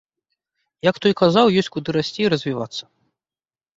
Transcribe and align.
Як 0.89 0.95
той 1.03 1.13
казаў, 1.21 1.53
ёсць 1.63 1.71
куды 1.75 1.89
расці 1.99 2.21
і 2.25 2.31
развівацца. 2.37 2.83